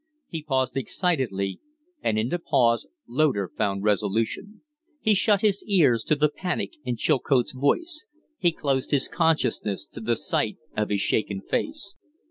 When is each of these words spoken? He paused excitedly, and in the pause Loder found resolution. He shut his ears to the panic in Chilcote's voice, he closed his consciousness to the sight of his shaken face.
He 0.29 0.41
paused 0.41 0.75
excitedly, 0.75 1.59
and 2.01 2.17
in 2.17 2.29
the 2.29 2.39
pause 2.39 2.87
Loder 3.07 3.51
found 3.55 3.83
resolution. 3.83 4.61
He 4.99 5.13
shut 5.13 5.41
his 5.41 5.63
ears 5.67 6.01
to 6.05 6.15
the 6.15 6.27
panic 6.27 6.71
in 6.83 6.95
Chilcote's 6.95 7.53
voice, 7.53 8.05
he 8.39 8.51
closed 8.51 8.89
his 8.89 9.07
consciousness 9.07 9.85
to 9.85 10.01
the 10.01 10.15
sight 10.15 10.57
of 10.75 10.89
his 10.89 11.01
shaken 11.01 11.39
face. 11.41 11.97